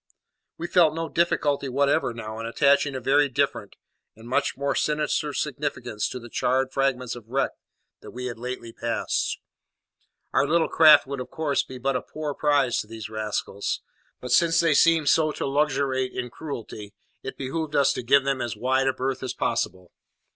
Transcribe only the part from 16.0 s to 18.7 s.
in cruelty, it behoved us to give them as